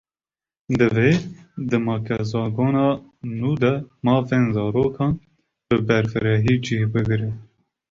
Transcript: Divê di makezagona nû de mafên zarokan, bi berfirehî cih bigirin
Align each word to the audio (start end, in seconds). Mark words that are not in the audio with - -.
Divê 0.77 1.09
di 1.69 1.77
makezagona 1.87 2.87
nû 3.39 3.51
de 3.61 3.73
mafên 4.05 4.43
zarokan, 4.55 5.13
bi 5.67 5.75
berfirehî 5.87 6.55
cih 6.65 6.83
bigirin 6.91 7.35